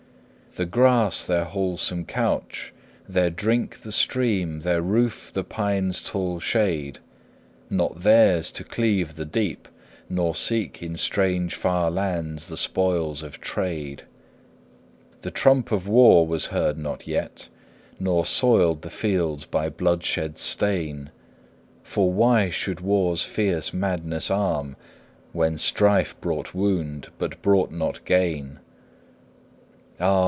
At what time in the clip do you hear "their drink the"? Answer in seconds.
3.07-3.91